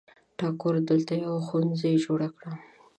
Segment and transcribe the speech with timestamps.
[0.37, 2.49] ټاګور دلته یو ښوونځي جوړ کړ.